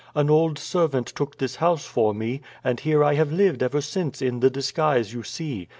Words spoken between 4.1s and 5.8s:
in the disguise you see.